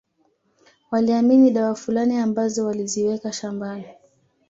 [0.91, 3.85] Waliamini dawa fulani ambazo waliziweka shambani